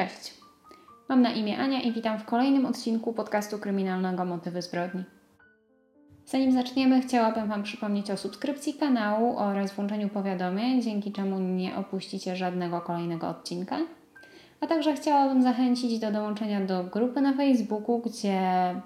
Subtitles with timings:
[0.00, 0.34] Cześć.
[1.08, 5.04] Mam na imię Ania i witam w kolejnym odcinku podcastu kryminalnego Motywy zbrodni.
[6.26, 12.36] Zanim zaczniemy, chciałabym Wam przypomnieć o subskrypcji kanału oraz włączeniu powiadomień, dzięki czemu nie opuścicie
[12.36, 13.78] żadnego kolejnego odcinka.
[14.60, 18.40] A także chciałabym zachęcić do dołączenia do grupy na Facebooku, gdzie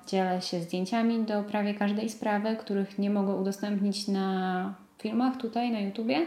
[0.07, 5.81] dzielę się zdjęciami do prawie każdej sprawy, których nie mogę udostępnić na filmach tutaj na
[5.81, 6.27] YouTubie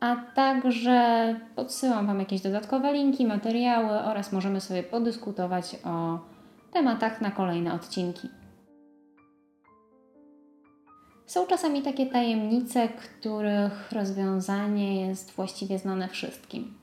[0.00, 6.18] a także podsyłam Wam jakieś dodatkowe linki, materiały oraz możemy sobie podyskutować o
[6.72, 8.28] tematach na kolejne odcinki.
[11.26, 16.74] Są czasami takie tajemnice, których rozwiązanie jest właściwie znane wszystkim.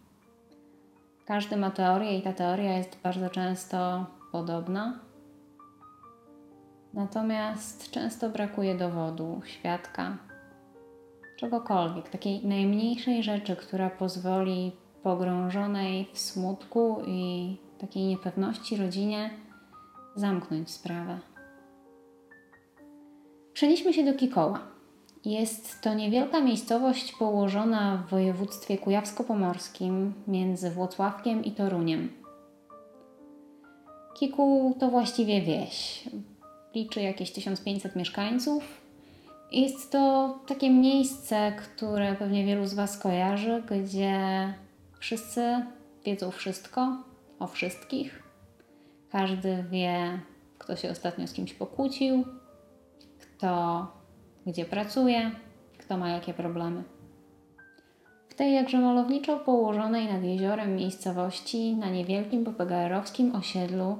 [1.25, 4.99] Każdy ma teorię i ta teoria jest bardzo często podobna.
[6.93, 10.17] Natomiast często brakuje dowodu, świadka,
[11.45, 14.71] czegokolwiek, takiej najmniejszej rzeczy, która pozwoli
[15.03, 19.29] pogrążonej w smutku i takiej niepewności rodzinie
[20.15, 21.19] zamknąć sprawę.
[23.53, 24.59] Przenieśmy się do Kikoła.
[25.25, 32.09] Jest to niewielka miejscowość położona w województwie kujawsko-pomorskim między Włocławkiem i Toruniem.
[34.19, 36.03] Kikuł to właściwie wieś.
[36.75, 38.84] Liczy jakieś 1500 mieszkańców,
[39.51, 44.53] jest to takie miejsce, które pewnie wielu z Was kojarzy, gdzie
[44.99, 45.65] wszyscy
[46.05, 46.97] wiedzą wszystko
[47.39, 48.23] o wszystkich.
[49.11, 50.19] Każdy wie,
[50.57, 52.23] kto się ostatnio z kimś pokłócił,
[53.19, 53.87] kto
[54.45, 55.31] gdzie pracuje,
[55.77, 56.83] kto ma jakie problemy.
[58.29, 63.97] W tej jakże malowniczo położonej nad jeziorem miejscowości na niewielkim popegajerowskim osiedlu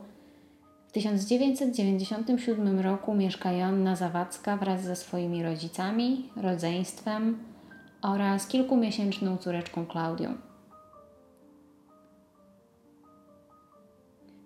[0.96, 7.38] 1997 roku mieszka Joanna Zawadzka wraz ze swoimi rodzicami, rodzeństwem
[8.02, 10.34] oraz kilkumiesięczną córeczką Klaudią.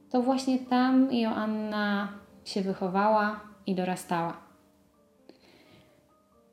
[0.09, 2.07] To właśnie tam Joanna
[2.45, 4.48] się wychowała i dorastała.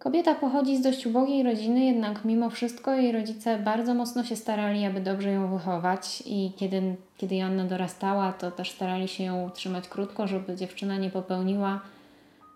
[0.06, 4.84] Kobieta pochodzi z dość ubogiej rodziny, jednak mimo wszystko jej rodzice bardzo mocno się starali,
[4.84, 9.88] aby dobrze ją wychować i kiedy, kiedy Joanna dorastała, to też starali się ją trzymać
[9.88, 11.80] krótko, żeby dziewczyna nie popełniła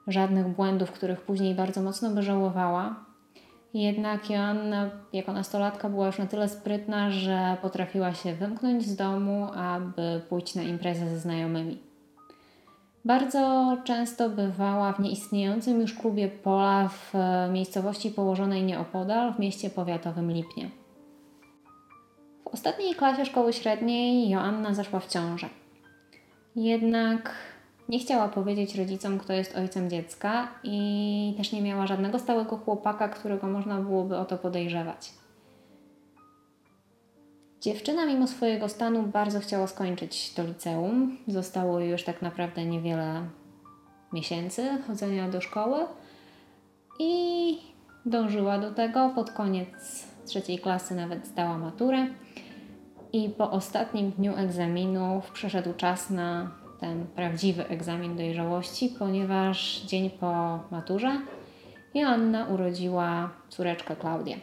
[0.07, 2.95] żadnych błędów, których później bardzo mocno by żałowała.
[3.75, 9.47] Jednak Joanna jako nastolatka była już na tyle sprytna, że potrafiła się wymknąć z domu,
[9.55, 11.90] aby pójść na imprezę ze znajomymi.
[13.05, 19.71] Bardzo często bywała w nieistniejącym już klubie Pola w e, miejscowości położonej nieopodal w mieście
[19.71, 20.71] powiatowym Lipnie.
[22.45, 25.49] W ostatniej klasie szkoły średniej Joanna zaszła w ciążę.
[26.57, 27.35] Jednak
[27.89, 33.09] nie chciała powiedzieć rodzicom, kto jest ojcem dziecka i też nie miała żadnego stałego chłopaka,
[33.09, 35.20] którego można byłoby o to podejrzewać.
[37.61, 41.17] Dziewczyna mimo swojego stanu bardzo chciała skończyć to liceum.
[41.29, 43.23] Zostało już tak naprawdę niewiele
[44.13, 45.79] miesięcy chodzenia do szkoły
[46.99, 47.59] i
[48.07, 49.13] dążyła do tego.
[49.15, 49.69] Pod koniec
[50.27, 52.07] trzeciej klasy nawet zdała maturę
[53.13, 56.51] i po ostatnim dniu egzaminów przyszedł czas na
[56.81, 61.21] ten prawdziwy egzamin dojrzałości, ponieważ dzień po maturze
[61.95, 64.37] Joanna urodziła córeczkę Klaudię.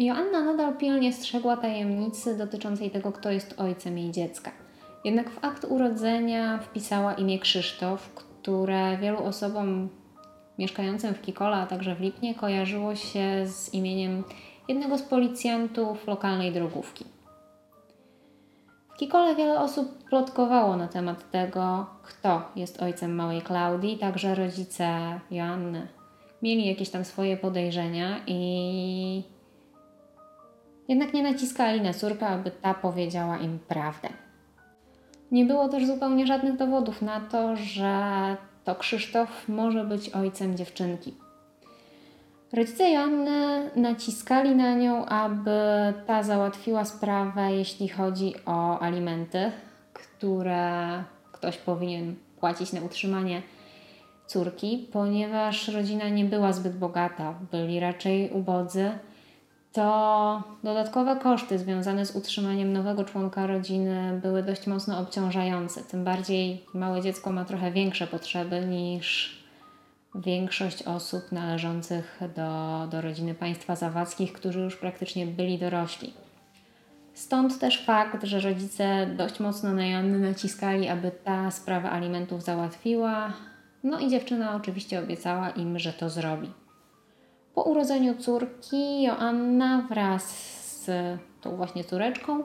[0.00, 4.50] Joanna nadal pilnie strzegła tajemnicy dotyczącej tego, kto jest ojcem jej dziecka.
[5.04, 9.88] Jednak w akt urodzenia wpisała imię Krzysztof, które wielu osobom
[10.58, 14.24] mieszkającym w Kikola, a także w Lipnie kojarzyło się z imieniem
[14.68, 17.04] jednego z policjantów lokalnej drogówki.
[18.94, 25.20] W Kikole wiele osób plotkowało na temat tego, kto jest ojcem małej Klaudii, także rodzice
[25.30, 25.88] Joanny
[26.42, 29.39] mieli jakieś tam swoje podejrzenia i
[30.90, 34.08] jednak nie naciskali na córkę, aby ta powiedziała im prawdę.
[35.30, 41.14] Nie było też zupełnie żadnych dowodów na to, że to Krzysztof może być ojcem dziewczynki.
[42.52, 45.50] Rodzice Joanny naciskali na nią, aby
[46.06, 49.52] ta załatwiła sprawę, jeśli chodzi o alimenty,
[49.92, 53.42] które ktoś powinien płacić na utrzymanie
[54.26, 58.90] córki, ponieważ rodzina nie była zbyt bogata, byli raczej ubodzy
[59.72, 65.82] to dodatkowe koszty związane z utrzymaniem nowego członka rodziny były dość mocno obciążające.
[65.82, 69.38] Tym bardziej małe dziecko ma trochę większe potrzeby niż
[70.14, 76.12] większość osób należących do, do rodziny państwa zawackich, którzy już praktycznie byli dorośli.
[77.14, 83.32] Stąd też fakt, że rodzice dość mocno na Joannę naciskali, aby ta sprawa alimentów załatwiła.
[83.84, 86.52] No i dziewczyna oczywiście obiecała im, że to zrobi.
[87.54, 90.50] Po urodzeniu córki Joanna wraz
[90.84, 90.90] z
[91.40, 92.44] tą właśnie córeczką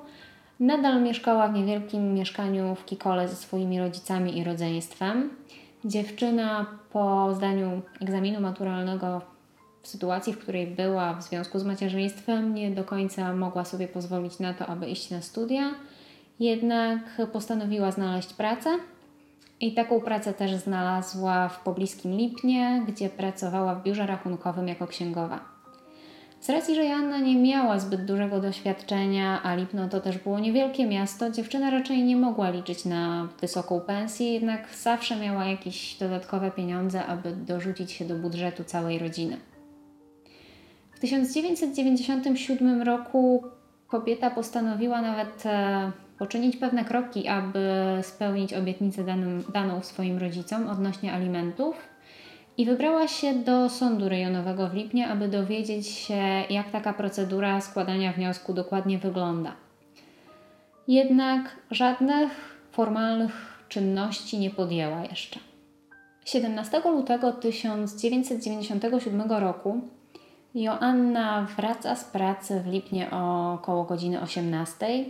[0.60, 5.30] Nadal mieszkała w niewielkim mieszkaniu w Kikole ze swoimi rodzicami i rodzeństwem.
[5.86, 9.22] Dziewczyna po zdaniu egzaminu maturalnego
[9.82, 14.40] w sytuacji, w której była w związku z macierzyństwem, nie do końca mogła sobie pozwolić
[14.40, 15.72] na to, aby iść na studia,
[16.40, 17.00] jednak
[17.34, 18.70] postanowiła znaleźć pracę
[19.60, 25.56] i taką pracę też znalazła w pobliskim Lipnie, gdzie pracowała w biurze rachunkowym jako księgowa.
[26.46, 30.86] Z racji, że Joanna nie miała zbyt dużego doświadczenia, a Lipno to też było niewielkie
[30.86, 37.06] miasto, dziewczyna raczej nie mogła liczyć na wysoką pensję, jednak zawsze miała jakieś dodatkowe pieniądze,
[37.06, 39.38] aby dorzucić się do budżetu całej rodziny.
[40.92, 43.44] W 1997 roku
[43.88, 47.70] kobieta postanowiła nawet e, poczynić pewne kroki, aby
[48.02, 51.76] spełnić obietnicę daną, daną swoim rodzicom odnośnie alimentów
[52.58, 58.14] i wybrała się do sądu rejonowego w Lipnie, aby dowiedzieć się, jak taka procedura składania
[58.14, 59.52] wniosku dokładnie wygląda.
[60.88, 65.40] Jednak żadnych formalnych czynności nie podjęła jeszcze.
[66.26, 69.82] 17 lutego 1997 roku
[70.56, 75.06] Joanna wraca z pracy w Lipnie około godziny 18.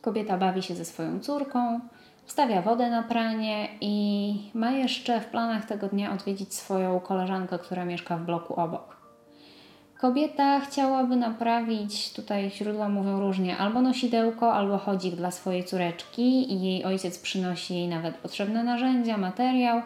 [0.00, 1.80] Kobieta bawi się ze swoją córką,
[2.24, 7.84] wstawia wodę na pranie i ma jeszcze w planach tego dnia odwiedzić swoją koleżankę, która
[7.84, 9.00] mieszka w bloku obok.
[10.00, 16.62] Kobieta chciałaby naprawić, tutaj źródła mówią różnie, albo nosidełko, albo chodzik dla swojej córeczki i
[16.62, 19.82] jej ojciec przynosi jej nawet potrzebne narzędzia, materiał.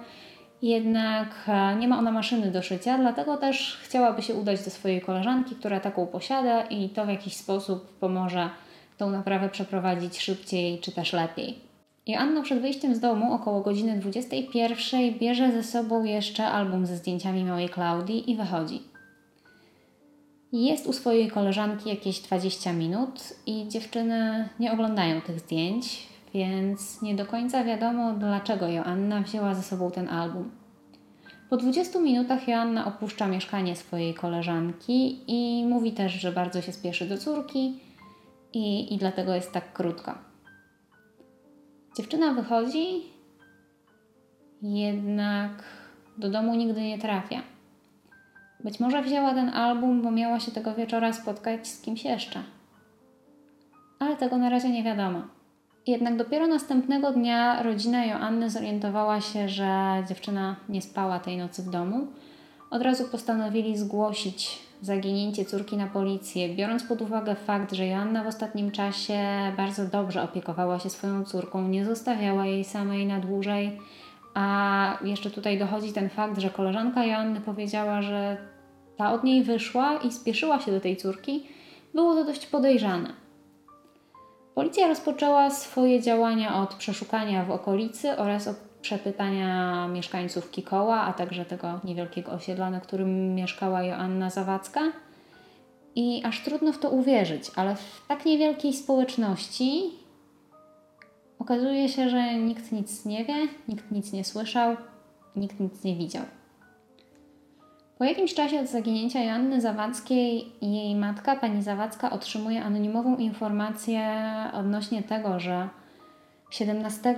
[0.62, 5.00] Jednak e, nie ma ona maszyny do szycia, dlatego też chciałaby się udać do swojej
[5.00, 8.50] koleżanki, która taką posiada i to w jakiś sposób pomoże
[8.96, 11.58] tą naprawę przeprowadzić szybciej czy też lepiej.
[12.06, 17.44] Joanna przed wyjściem z domu około godziny 21 bierze ze sobą jeszcze album ze zdjęciami
[17.44, 18.82] małej Klaudii i wychodzi.
[20.52, 27.14] Jest u swojej koleżanki jakieś 20 minut i dziewczyny nie oglądają tych zdjęć, więc nie
[27.14, 30.50] do końca wiadomo, dlaczego Joanna wzięła ze sobą ten album.
[31.50, 37.06] Po 20 minutach Joanna opuszcza mieszkanie swojej koleżanki i mówi też, że bardzo się spieszy
[37.06, 37.75] do córki
[38.55, 40.15] i, i dlatego jest tak krótko.
[41.97, 43.03] Dziewczyna wychodzi,
[44.62, 45.51] jednak
[46.19, 47.43] do domu nigdy nie trafia.
[48.65, 52.43] Być może wzięła ten album, bo miała się tego wieczora spotkać z kimś jeszcze.
[53.99, 55.23] Ale tego na razie nie wiadomo.
[55.87, 61.71] Jednak dopiero następnego dnia rodzina Joanny zorientowała się, że dziewczyna nie spała tej nocy w
[61.71, 62.07] domu.
[62.71, 68.27] Od razu postanowili zgłosić zaginięcie córki na policję, biorąc pod uwagę fakt, że Joanna w
[68.27, 69.19] ostatnim czasie
[69.57, 73.79] bardzo dobrze opiekowała się swoją córką, nie zostawiała jej samej na dłużej,
[74.35, 78.37] a jeszcze tutaj dochodzi ten fakt, że koleżanka Joanny powiedziała, że
[78.97, 81.47] ta od niej wyszła i spieszyła się do tej córki,
[81.95, 83.13] było to dość podejrzane.
[84.55, 91.45] Policja rozpoczęła swoje działania od przeszukania w okolicy oraz od przepytania mieszkańców Kikoła, a także
[91.45, 94.81] tego niewielkiego osiedla, na którym mieszkała Joanna Zawadzka.
[95.95, 99.83] I aż trudno w to uwierzyć, ale w tak niewielkiej społeczności
[101.38, 104.76] okazuje się, że nikt nic nie wie, nikt nic nie słyszał,
[105.37, 106.25] nikt nic nie widział.
[107.99, 115.03] Po jakimś czasie od zaginięcia Joanny Zawadzkiej jej matka, pani Zawadzka, otrzymuje anonimową informację odnośnie
[115.03, 115.69] tego, że
[116.54, 117.16] 17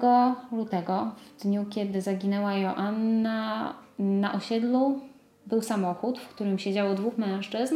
[0.52, 5.00] lutego, w dniu kiedy zaginęła Joanna, na osiedlu
[5.46, 7.74] był samochód, w którym siedziało dwóch mężczyzn.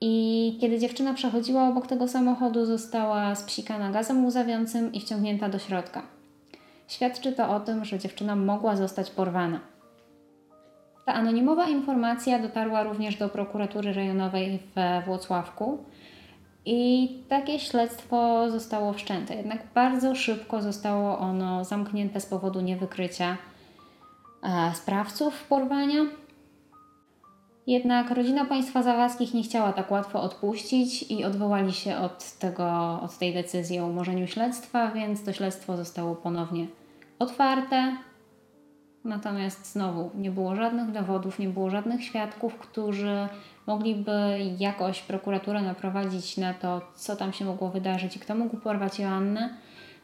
[0.00, 6.02] I kiedy dziewczyna przechodziła obok tego samochodu, została spsikana gazem łzawiącym i wciągnięta do środka.
[6.88, 9.60] Świadczy to o tym, że dziewczyna mogła zostać porwana.
[11.06, 15.78] Ta anonimowa informacja dotarła również do prokuratury rejonowej we Włocławku
[16.66, 19.34] i takie śledztwo zostało wszczęte.
[19.34, 23.36] Jednak bardzo szybko zostało ono zamknięte z powodu niewykrycia
[24.42, 26.06] e, sprawców porwania.
[27.66, 33.18] Jednak rodzina państwa Zawadzkich nie chciała tak łatwo odpuścić i odwołali się od, tego, od
[33.18, 36.66] tej decyzji o umorzeniu śledztwa, więc to śledztwo zostało ponownie
[37.18, 37.96] otwarte.
[39.04, 43.28] Natomiast znowu nie było żadnych dowodów, nie było żadnych świadków, którzy
[43.66, 48.98] mogliby jakoś prokuraturę naprowadzić na to, co tam się mogło wydarzyć i kto mógł porwać
[48.98, 49.54] Joannę,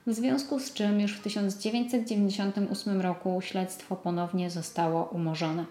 [0.06, 5.64] w związku z czym już w 1998 roku śledztwo ponownie zostało umorzone.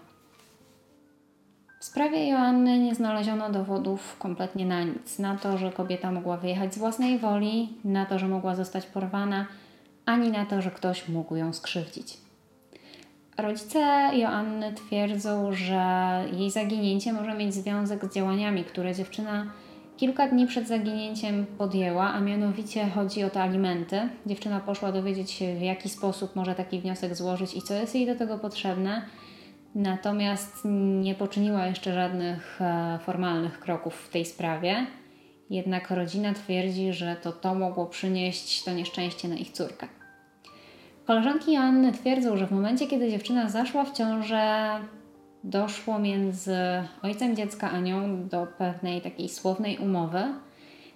[1.80, 5.18] W sprawie Joanny nie znaleziono dowodów kompletnie na nic.
[5.18, 9.46] Na to, że kobieta mogła wyjechać z własnej woli, na to, że mogła zostać porwana,
[10.06, 12.27] ani na to, że ktoś mógł ją skrzywdzić.
[13.38, 15.84] Rodzice Joanny twierdzą, że
[16.32, 19.46] jej zaginięcie może mieć związek z działaniami, które dziewczyna
[19.96, 24.08] kilka dni przed zaginięciem podjęła, a mianowicie chodzi o te alimenty.
[24.26, 28.06] Dziewczyna poszła dowiedzieć się, w jaki sposób może taki wniosek złożyć i co jest jej
[28.06, 29.02] do tego potrzebne.
[29.74, 30.56] Natomiast
[31.00, 34.86] nie poczyniła jeszcze żadnych e, formalnych kroków w tej sprawie.
[35.50, 39.97] Jednak rodzina twierdzi, że to to mogło przynieść to nieszczęście na ich córkę.
[41.08, 44.70] Koleżanki Joanny twierdzą, że w momencie, kiedy dziewczyna zaszła w ciążę,
[45.44, 46.58] doszło między
[47.02, 50.22] ojcem dziecka a nią do pewnej takiej słownej umowy,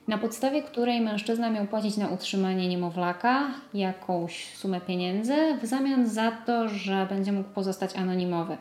[0.08, 6.32] na podstawie której mężczyzna miał płacić na utrzymanie niemowlaka jakąś sumę pieniędzy w zamian za
[6.32, 8.56] to, że będzie mógł pozostać anonimowy.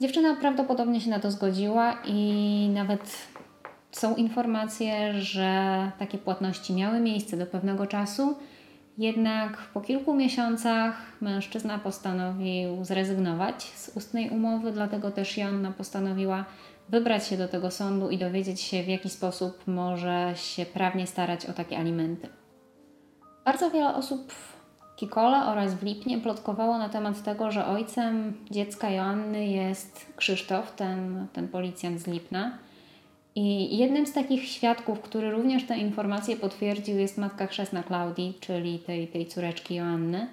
[0.00, 3.28] Dziewczyna prawdopodobnie się na to zgodziła i nawet
[3.92, 8.36] są informacje, że takie płatności miały miejsce do pewnego czasu
[8.98, 16.44] jednak po kilku miesiącach mężczyzna postanowił zrezygnować z ustnej umowy, dlatego też Joanna postanowiła
[16.88, 21.46] wybrać się do tego sądu i dowiedzieć się, w jaki sposób może się prawnie starać
[21.46, 22.28] o takie alimenty.
[23.44, 24.60] Bardzo wiele osób w
[24.96, 31.26] Kikole oraz w Lipnie plotkowało na temat tego, że ojcem dziecka Joanny jest Krzysztof, ten,
[31.32, 32.58] ten policjant z Lipna.
[33.34, 38.78] I jednym z takich świadków, który również te informacje potwierdził, jest matka chrzestna Klaudii, czyli
[38.78, 40.26] tej, tej córeczki Joanny.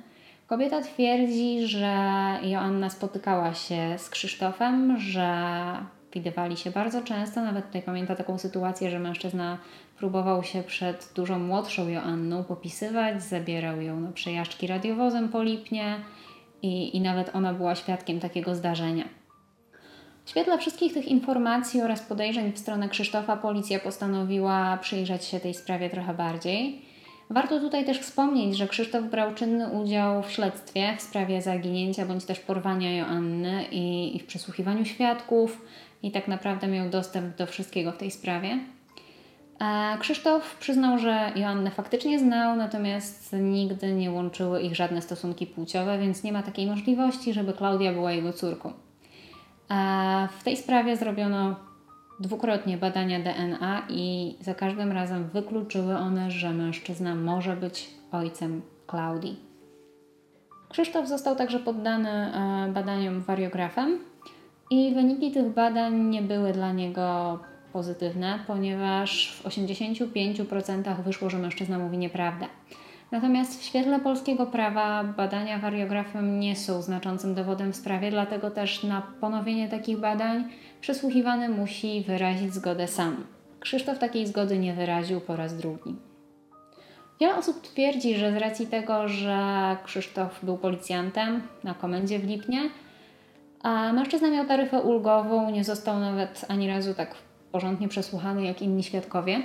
[0.48, 1.98] Kobieta twierdzi, że
[2.44, 5.38] Joanna spotykała się z Krzysztofem, że
[6.14, 7.42] widywali się bardzo często.
[7.42, 9.58] Nawet tutaj pamięta taką sytuację, że mężczyzna
[9.98, 15.96] próbował się przed dużo młodszą Joanną popisywać, zabierał ją na przejażdżki radiowozem po Lipnie
[16.62, 19.17] i, i nawet ona była świadkiem takiego zdarzenia.
[20.28, 25.54] W świetle wszystkich tych informacji oraz podejrzeń w stronę Krzysztofa policja postanowiła przyjrzeć się tej
[25.54, 26.82] sprawie trochę bardziej.
[27.30, 32.26] Warto tutaj też wspomnieć, że Krzysztof brał czynny udział w śledztwie w sprawie zaginięcia bądź
[32.26, 35.62] też porwania Joanny i, i w przesłuchiwaniu świadków
[36.04, 38.60] i tak naprawdę miał dostęp do wszystkiego w tej sprawie.
[39.60, 46.00] A Krzysztof przyznał, że Joannę faktycznie znał, natomiast nigdy nie łączyły ich żadne stosunki płciowe,
[46.00, 48.87] więc nie ma takiej możliwości, żeby Klaudia była jego córką.
[50.40, 51.56] W tej sprawie zrobiono
[52.20, 59.40] dwukrotnie badania DNA i za każdym razem wykluczyły one, że mężczyzna może być ojcem Klaudii.
[60.70, 64.00] Krzysztof został także poddany e, badaniom wariografem
[64.72, 67.40] i wyniki tych badań nie były dla niego
[67.74, 72.46] pozytywne, ponieważ w 85% wyszło, że mężczyzna mówi nieprawdę.
[73.12, 78.84] Natomiast w świetle polskiego prawa badania wariografem nie są znaczącym dowodem w sprawie, dlatego też
[78.84, 80.44] na ponowienie takich badań
[80.82, 83.26] przesłuchiwany musi wyrazić zgodę sam.
[83.60, 85.96] Krzysztof takiej zgody nie wyraził po raz drugi.
[87.20, 89.38] Wiele osób twierdzi, że z racji tego, że
[89.86, 92.62] Krzysztof był policjantem na komendzie w Lipnie,
[93.64, 97.16] a mężczyzna miał taryfę ulgową, nie został nawet ani razu tak
[97.52, 99.42] porządnie przesłuchany jak inni świadkowie.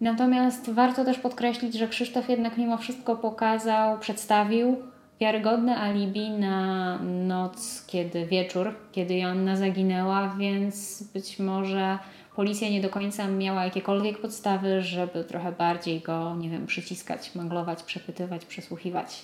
[0.00, 4.76] Natomiast warto też podkreślić, że Krzysztof jednak mimo wszystko pokazał, przedstawił
[5.20, 11.98] wiarygodne alibi na noc, kiedy wieczór, kiedy Joanna zaginęła, więc być może
[12.36, 17.82] policja nie do końca miała jakiekolwiek podstawy, żeby trochę bardziej go, nie wiem, przyciskać, manglować,
[17.82, 19.22] przepytywać, przesłuchiwać.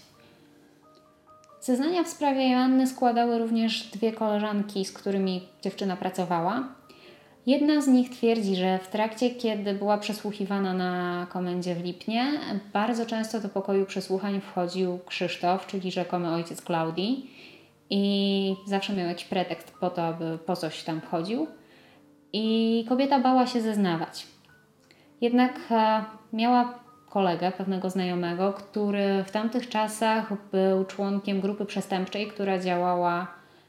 [1.61, 6.69] Zeznania w sprawie Joanny składały również dwie koleżanki, z którymi dziewczyna pracowała.
[7.47, 12.33] Jedna z nich twierdzi, że w trakcie, kiedy była przesłuchiwana na komendzie w Lipnie,
[12.73, 17.31] bardzo często do pokoju przesłuchań wchodził Krzysztof, czyli rzekomy ojciec Klaudii,
[17.91, 21.47] i zawsze miał jakiś pretekst po to, aby po coś tam wchodził.
[22.33, 24.27] I kobieta bała się zeznawać.
[25.21, 26.79] Jednak e, miała
[27.11, 33.27] kolegę, pewnego znajomego, który w tamtych czasach był członkiem grupy przestępczej, która działała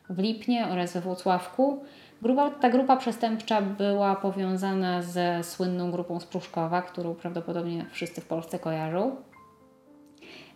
[0.10, 1.84] w Lipnie oraz we Włocławku
[2.22, 8.26] Grupa, ta grupa przestępcza była powiązana ze słynną grupą z Pruszkowa, którą prawdopodobnie wszyscy w
[8.26, 9.16] Polsce kojarzą.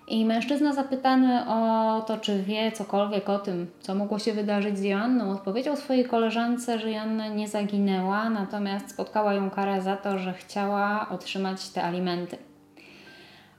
[0.07, 4.83] I mężczyzna zapytany o to, czy wie cokolwiek o tym, co mogło się wydarzyć z
[4.83, 10.33] Joanną, odpowiedział swojej koleżance, że Joanna nie zaginęła, natomiast spotkała ją kara za to, że
[10.33, 12.50] chciała otrzymać te alimenty.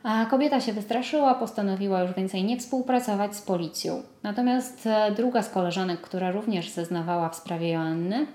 [0.03, 4.03] A kobieta się wystraszyła, postanowiła już więcej nie współpracować z policją.
[4.23, 8.27] Natomiast e, druga z koleżanek, która również zeznawała w sprawie Joanny,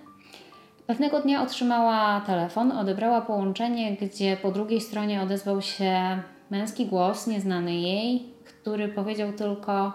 [0.88, 7.75] pewnego dnia otrzymała telefon, odebrała połączenie, gdzie po drugiej stronie odezwał się męski głos, nieznany
[7.75, 9.93] jej, który powiedział tylko: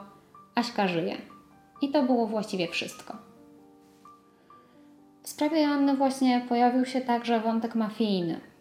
[0.54, 1.16] Aśka żyje.
[1.82, 3.16] I to było właściwie wszystko.
[5.22, 8.51] W sprawie Joanny właśnie pojawił się także wątek mafijny.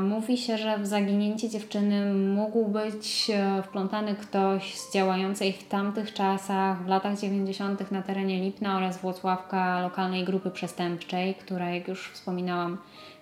[0.00, 6.14] Mówi się, że w zaginięcie dziewczyny mógł być e, wplątany ktoś z działającej w tamtych
[6.14, 7.90] czasach, w latach 90.
[7.90, 12.78] na terenie Lipna oraz Włocławka lokalnej grupy przestępczej, która, jak już wspominałam,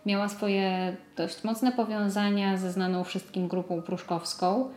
[0.07, 4.71] miała swoje dość mocne powiązania ze znaną wszystkim grupą pruszkowską.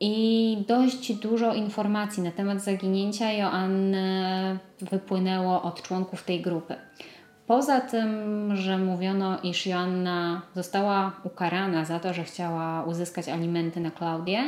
[0.00, 6.74] I dość dużo informacji na temat zaginięcia Joanny wypłynęło od członków tej grupy.
[7.46, 13.90] Poza tym, że mówiono, iż Joanna została ukarana za to, że chciała uzyskać alimenty na
[13.90, 14.42] Klaudię,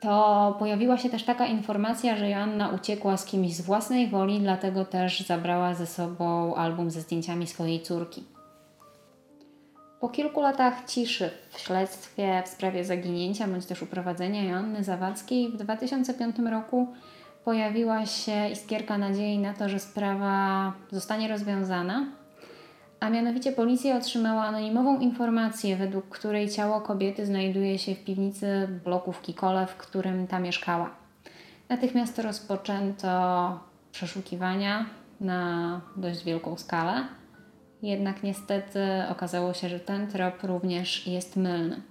[0.00, 4.84] to pojawiła się też taka informacja, że Joanna uciekła z kimś z własnej woli, dlatego
[4.84, 8.24] też zabrała ze sobą album ze zdjęciami swojej córki.
[10.00, 15.56] Po kilku latach ciszy w śledztwie w sprawie zaginięcia bądź też uprowadzenia Joanny Zawadzkiej w
[15.56, 16.88] 2005 roku
[17.44, 22.06] pojawiła się iskierka nadziei na to, że sprawa zostanie rozwiązana,
[23.00, 29.12] a mianowicie policja otrzymała anonimową informację, według której ciało kobiety znajduje się w piwnicy bloku
[29.12, 30.90] w Kikole, w którym ta mieszkała.
[31.68, 33.60] Natychmiast rozpoczęto
[33.92, 34.86] przeszukiwania
[35.20, 37.04] na dość wielką skalę,
[37.82, 38.80] jednak niestety
[39.10, 41.82] okazało się, że ten trop również jest mylny.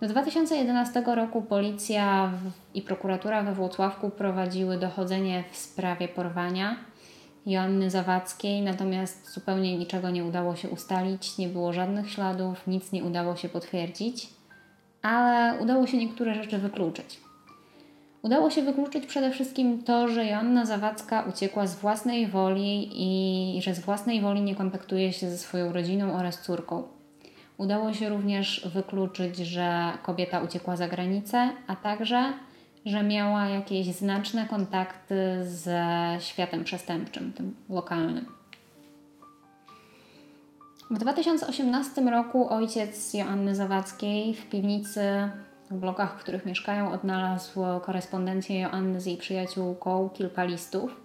[0.00, 2.32] Do 2011 roku policja
[2.74, 6.76] i prokuratura we Włocławku prowadziły dochodzenie w sprawie porwania
[7.46, 13.04] Joanny Zawadzkiej, natomiast zupełnie niczego nie udało się ustalić, nie było żadnych śladów, nic nie
[13.04, 14.28] udało się potwierdzić,
[15.02, 17.20] ale udało się niektóre rzeczy wykluczyć.
[18.22, 23.74] Udało się wykluczyć przede wszystkim to, że Joanna Zawadzka uciekła z własnej woli i że
[23.74, 26.99] z własnej woli nie kontaktuje się ze swoją rodziną oraz córką.
[27.60, 32.32] Udało się również wykluczyć, że kobieta uciekła za granicę, a także,
[32.86, 38.26] że miała jakieś znaczne kontakty ze światem przestępczym, tym lokalnym.
[40.90, 45.30] W 2018 roku ojciec Joanny Zawadzkiej w piwnicy,
[45.70, 51.00] w blokach, w których mieszkają, odnalazł korespondencję Joanny z jej przyjaciółką, kilka listów.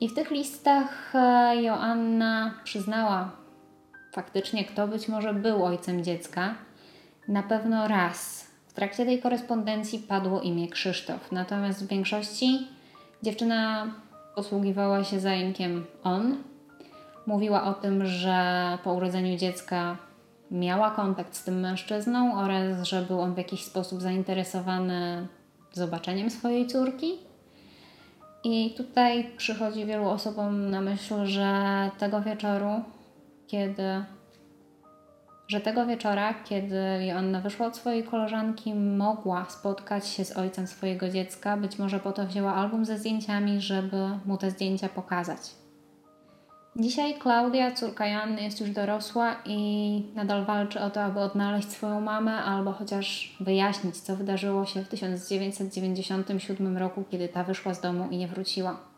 [0.00, 3.43] I w tych listach e, Joanna przyznała
[4.14, 6.54] faktycznie kto być może był ojcem dziecka.
[7.28, 12.68] Na pewno raz w trakcie tej korespondencji padło imię Krzysztof, natomiast w większości
[13.22, 13.86] dziewczyna
[14.34, 16.36] posługiwała się zajękiem on.
[17.26, 19.96] Mówiła o tym, że po urodzeniu dziecka
[20.50, 25.26] miała kontakt z tym mężczyzną oraz że był on w jakiś sposób zainteresowany
[25.72, 27.12] zobaczeniem swojej córki.
[28.44, 32.82] I tutaj przychodzi wielu osobom na myśl, że tego wieczoru
[33.46, 34.04] kiedy
[35.48, 41.08] że tego wieczora, kiedy Joanna wyszła od swojej koleżanki, mogła spotkać się z ojcem swojego
[41.08, 41.56] dziecka.
[41.56, 45.40] Być może po to wzięła album ze zdjęciami, żeby mu te zdjęcia pokazać.
[46.76, 52.00] Dzisiaj Klaudia, córka Joanny, jest już dorosła i nadal walczy o to, aby odnaleźć swoją
[52.00, 58.08] mamę albo chociaż wyjaśnić, co wydarzyło się w 1997 roku, kiedy ta wyszła z domu
[58.10, 58.93] i nie wróciła.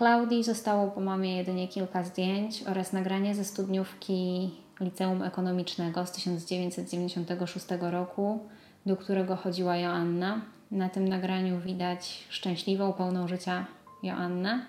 [0.00, 7.66] Klaudii zostało po mamie jedynie kilka zdjęć oraz nagranie ze studniówki Liceum Ekonomicznego z 1996
[7.80, 8.38] roku,
[8.86, 10.40] do którego chodziła Joanna.
[10.70, 13.66] Na tym nagraniu widać szczęśliwą, pełną życia
[14.02, 14.66] Joannę.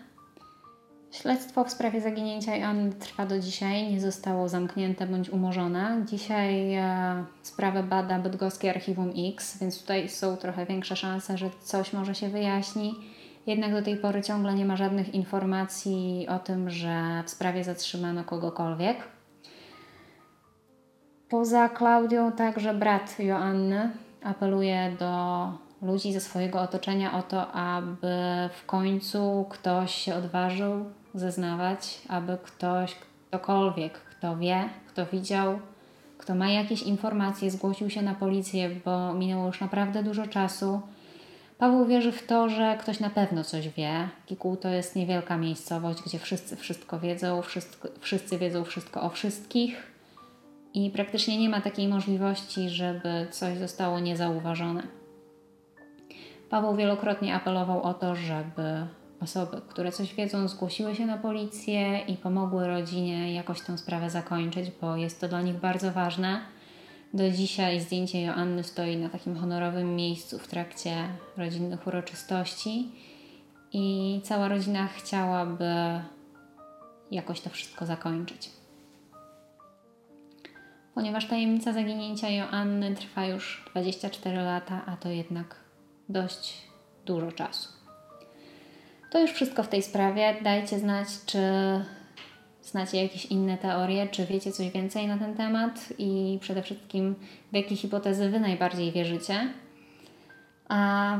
[1.11, 6.05] Śledztwo w sprawie zaginięcia Joanny trwa do dzisiaj, nie zostało zamknięte bądź umorzone.
[6.09, 11.93] Dzisiaj e, sprawę bada bydgoskie Archiwum X, więc tutaj są trochę większe szanse, że coś
[11.93, 12.95] może się wyjaśni.
[13.47, 18.23] Jednak do tej pory ciągle nie ma żadnych informacji o tym, że w sprawie zatrzymano
[18.23, 18.97] kogokolwiek.
[21.29, 23.91] Poza Klaudią także brat Joanny
[24.23, 25.47] apeluje do
[25.81, 28.15] ludzi ze swojego otoczenia o to, aby
[28.53, 32.95] w końcu ktoś się odważył zeznawać, aby ktoś,
[33.27, 35.59] ktokolwiek, kto wie, kto widział,
[36.17, 40.81] kto ma jakieś informacje, zgłosił się na policję, bo minęło już naprawdę dużo czasu
[41.61, 44.09] Paweł wierzy w to, że ktoś na pewno coś wie.
[44.25, 49.91] Kikuł to jest niewielka miejscowość, gdzie wszyscy wszystko wiedzą, wszystko, wszyscy wiedzą wszystko o wszystkich
[50.73, 54.83] i praktycznie nie ma takiej możliwości, żeby coś zostało niezauważone.
[56.49, 58.85] Paweł wielokrotnie apelował o to, żeby
[59.19, 64.71] osoby, które coś wiedzą, zgłosiły się na policję i pomogły rodzinie jakoś tę sprawę zakończyć,
[64.81, 66.41] bo jest to dla nich bardzo ważne
[67.13, 72.91] do dzisiaj zdjęcie Joanny stoi na takim honorowym miejscu w trakcie rodzinnych uroczystości
[73.73, 76.01] i cała rodzina chciałaby
[77.11, 78.49] jakoś to wszystko zakończyć.
[80.95, 85.55] Ponieważ tajemnica zaginięcia Joanny trwa już 24 lata, a to jednak
[86.09, 86.57] dość
[87.05, 87.69] dużo czasu.
[89.11, 90.35] To już wszystko w tej sprawie.
[90.43, 91.39] Dajcie znać, czy
[92.63, 97.15] znacie jakieś inne teorie, czy wiecie coś więcej na ten temat i przede wszystkim
[97.51, 99.53] w jakie hipotezy Wy najbardziej wierzycie.
[100.69, 101.19] A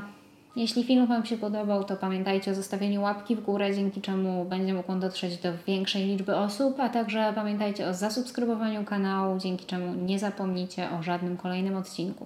[0.55, 4.73] jeśli film Wam się podobał, to pamiętajcie o zostawieniu łapki w górę, dzięki czemu będzie
[4.73, 9.93] mógł on dotrzeć do większej liczby osób, a także pamiętajcie o zasubskrybowaniu kanału, dzięki czemu
[9.93, 12.25] nie zapomnicie o żadnym kolejnym odcinku.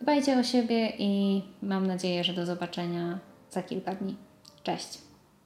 [0.00, 3.18] Dbajcie o siebie i mam nadzieję, że do zobaczenia
[3.50, 4.16] za kilka dni.
[4.62, 5.09] Cześć!